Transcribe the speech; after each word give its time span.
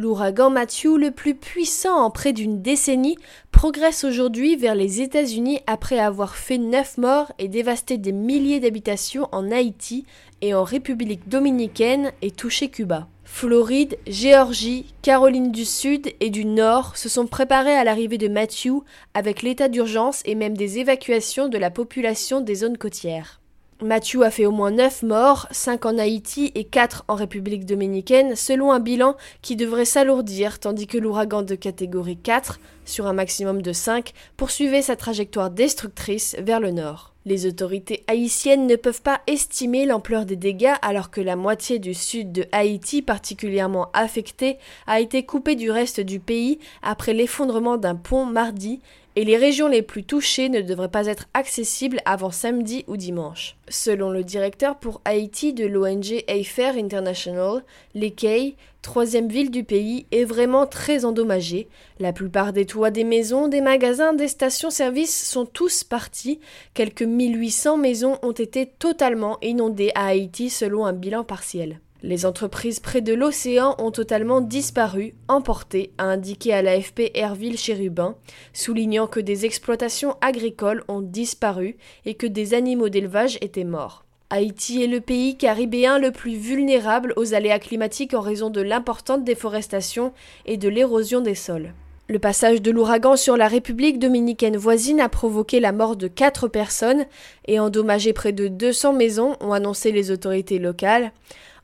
L'ouragan 0.00 0.48
Matthew, 0.48 0.96
le 0.96 1.10
plus 1.10 1.34
puissant 1.34 1.94
en 1.94 2.10
près 2.10 2.32
d'une 2.32 2.62
décennie, 2.62 3.18
progresse 3.52 4.02
aujourd'hui 4.02 4.56
vers 4.56 4.74
les 4.74 5.02
États-Unis 5.02 5.60
après 5.66 5.98
avoir 5.98 6.36
fait 6.36 6.56
neuf 6.56 6.96
morts 6.96 7.30
et 7.38 7.48
dévasté 7.48 7.98
des 7.98 8.12
milliers 8.12 8.60
d'habitations 8.60 9.28
en 9.30 9.50
Haïti 9.50 10.06
et 10.40 10.54
en 10.54 10.64
République 10.64 11.28
dominicaine 11.28 12.12
et 12.22 12.30
touché 12.30 12.70
Cuba. 12.70 13.08
Floride, 13.24 13.98
Géorgie, 14.06 14.86
Caroline 15.02 15.52
du 15.52 15.66
Sud 15.66 16.10
et 16.20 16.30
du 16.30 16.46
Nord 16.46 16.96
se 16.96 17.10
sont 17.10 17.26
préparés 17.26 17.76
à 17.76 17.84
l'arrivée 17.84 18.16
de 18.16 18.28
Matthew 18.28 18.82
avec 19.12 19.42
l'état 19.42 19.68
d'urgence 19.68 20.22
et 20.24 20.34
même 20.34 20.56
des 20.56 20.78
évacuations 20.78 21.48
de 21.48 21.58
la 21.58 21.70
population 21.70 22.40
des 22.40 22.54
zones 22.54 22.78
côtières. 22.78 23.39
Mathieu 23.82 24.24
a 24.24 24.30
fait 24.30 24.44
au 24.44 24.50
moins 24.50 24.70
9 24.70 25.04
morts, 25.04 25.46
5 25.52 25.86
en 25.86 25.96
Haïti 25.96 26.52
et 26.54 26.64
4 26.64 27.04
en 27.08 27.14
République 27.14 27.64
dominicaine, 27.64 28.36
selon 28.36 28.72
un 28.72 28.80
bilan 28.80 29.16
qui 29.40 29.56
devrait 29.56 29.86
s'alourdir, 29.86 30.58
tandis 30.58 30.86
que 30.86 30.98
l'ouragan 30.98 31.42
de 31.42 31.54
catégorie 31.54 32.18
4, 32.18 32.60
sur 32.84 33.06
un 33.06 33.14
maximum 33.14 33.62
de 33.62 33.72
5, 33.72 34.12
poursuivait 34.36 34.82
sa 34.82 34.96
trajectoire 34.96 35.50
destructrice 35.50 36.36
vers 36.40 36.60
le 36.60 36.72
nord. 36.72 37.14
Les 37.24 37.46
autorités 37.46 38.04
haïtiennes 38.06 38.66
ne 38.66 38.76
peuvent 38.76 39.02
pas 39.02 39.20
estimer 39.26 39.86
l'ampleur 39.86 40.26
des 40.26 40.36
dégâts 40.36 40.74
alors 40.82 41.10
que 41.10 41.20
la 41.22 41.36
moitié 41.36 41.78
du 41.78 41.94
sud 41.94 42.32
de 42.32 42.44
Haïti, 42.52 43.00
particulièrement 43.00 43.88
affectée, 43.94 44.58
a 44.86 45.00
été 45.00 45.24
coupée 45.24 45.54
du 45.54 45.70
reste 45.70 46.00
du 46.00 46.20
pays 46.20 46.58
après 46.82 47.14
l'effondrement 47.14 47.78
d'un 47.78 47.94
pont 47.94 48.26
mardi 48.26 48.80
et 49.16 49.24
les 49.24 49.36
régions 49.36 49.68
les 49.68 49.82
plus 49.82 50.04
touchées 50.04 50.48
ne 50.48 50.60
devraient 50.60 50.88
pas 50.88 51.06
être 51.06 51.26
accessibles 51.34 52.00
avant 52.04 52.30
samedi 52.30 52.84
ou 52.86 52.96
dimanche. 52.96 53.56
Selon 53.68 54.10
le 54.10 54.22
directeur 54.22 54.78
pour 54.78 55.00
Haïti 55.04 55.52
de 55.52 55.66
l'ONG 55.66 56.22
Ayfair 56.28 56.76
International, 56.76 57.62
l'Ekei, 57.94 58.54
troisième 58.82 59.28
ville 59.28 59.50
du 59.50 59.64
pays, 59.64 60.06
est 60.12 60.24
vraiment 60.24 60.66
très 60.66 61.04
endommagée. 61.04 61.68
La 61.98 62.12
plupart 62.12 62.52
des 62.52 62.66
toits 62.66 62.90
des 62.90 63.04
maisons, 63.04 63.48
des 63.48 63.60
magasins, 63.60 64.12
des 64.12 64.28
stations-service 64.28 65.28
sont 65.28 65.46
tous 65.46 65.84
partis. 65.84 66.40
Quelques 66.74 67.02
1800 67.02 67.76
maisons 67.76 68.18
ont 68.22 68.32
été 68.32 68.66
totalement 68.66 69.38
inondées 69.42 69.92
à 69.94 70.06
Haïti 70.06 70.50
selon 70.50 70.86
un 70.86 70.92
bilan 70.92 71.24
partiel. 71.24 71.80
Les 72.02 72.24
entreprises 72.24 72.80
près 72.80 73.02
de 73.02 73.12
l'océan 73.12 73.74
ont 73.78 73.90
totalement 73.90 74.40
disparu, 74.40 75.12
emportées, 75.28 75.92
a 75.98 76.04
indiqué 76.04 76.54
à 76.54 76.62
l'AFP 76.62 77.10
Herville 77.14 77.58
Chérubin, 77.58 78.16
soulignant 78.54 79.06
que 79.06 79.20
des 79.20 79.44
exploitations 79.44 80.16
agricoles 80.22 80.82
ont 80.88 81.02
disparu 81.02 81.76
et 82.06 82.14
que 82.14 82.26
des 82.26 82.54
animaux 82.54 82.88
d'élevage 82.88 83.36
étaient 83.42 83.64
morts. 83.64 84.04
Haïti 84.30 84.82
est 84.82 84.86
le 84.86 85.00
pays 85.00 85.36
caribéen 85.36 85.98
le 85.98 86.10
plus 86.10 86.36
vulnérable 86.36 87.12
aux 87.16 87.34
aléas 87.34 87.58
climatiques 87.58 88.14
en 88.14 88.20
raison 88.20 88.48
de 88.48 88.62
l'importante 88.62 89.24
déforestation 89.24 90.12
et 90.46 90.56
de 90.56 90.68
l'érosion 90.68 91.20
des 91.20 91.34
sols. 91.34 91.74
Le 92.08 92.18
passage 92.18 92.62
de 92.62 92.70
l'ouragan 92.70 93.16
sur 93.16 93.36
la 93.36 93.46
République 93.46 93.98
dominicaine 93.98 94.56
voisine 94.56 95.00
a 95.00 95.08
provoqué 95.08 95.60
la 95.60 95.72
mort 95.72 95.96
de 95.96 96.08
quatre 96.08 96.48
personnes 96.48 97.06
et 97.46 97.60
endommagé 97.60 98.12
près 98.12 98.32
de 98.32 98.48
200 98.48 98.94
maisons, 98.94 99.36
ont 99.40 99.52
annoncé 99.52 99.92
les 99.92 100.10
autorités 100.10 100.58
locales. 100.58 101.12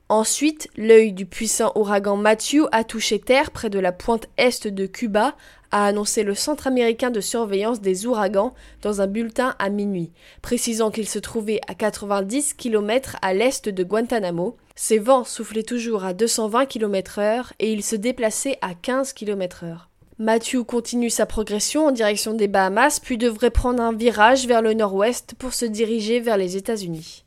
Ensuite, 0.08 0.68
l'œil 0.76 1.12
du 1.12 1.26
puissant 1.26 1.72
ouragan 1.74 2.16
Matthew 2.16 2.68
a 2.70 2.84
touché 2.84 3.18
terre 3.18 3.50
près 3.50 3.70
de 3.70 3.80
la 3.80 3.90
pointe 3.90 4.28
est 4.36 4.68
de 4.68 4.86
Cuba, 4.86 5.34
a 5.72 5.86
annoncé 5.86 6.22
le 6.22 6.36
Centre 6.36 6.68
américain 6.68 7.10
de 7.10 7.20
surveillance 7.20 7.80
des 7.80 8.06
ouragans 8.06 8.54
dans 8.82 9.00
un 9.00 9.08
bulletin 9.08 9.56
à 9.58 9.68
minuit, 9.68 10.12
précisant 10.42 10.92
qu'il 10.92 11.08
se 11.08 11.18
trouvait 11.18 11.60
à 11.66 11.74
90 11.74 12.54
km 12.54 13.16
à 13.20 13.34
l'est 13.34 13.68
de 13.68 13.82
Guantanamo. 13.82 14.56
Ses 14.76 14.98
vents 14.98 15.24
soufflaient 15.24 15.64
toujours 15.64 16.04
à 16.04 16.14
220 16.14 16.66
km 16.66 17.18
heure 17.18 17.52
et 17.58 17.72
il 17.72 17.82
se 17.82 17.96
déplaçait 17.96 18.58
à 18.62 18.74
15 18.74 19.12
km 19.12 19.64
heure. 19.64 19.88
Matthew 20.18 20.62
continue 20.64 21.10
sa 21.10 21.26
progression 21.26 21.86
en 21.86 21.90
direction 21.90 22.32
des 22.32 22.48
Bahamas 22.48 23.00
puis 23.02 23.18
devrait 23.18 23.50
prendre 23.50 23.82
un 23.82 23.92
virage 23.92 24.46
vers 24.46 24.62
le 24.62 24.72
nord-ouest 24.72 25.34
pour 25.36 25.52
se 25.52 25.64
diriger 25.64 26.20
vers 26.20 26.36
les 26.36 26.56
États-Unis. 26.56 27.24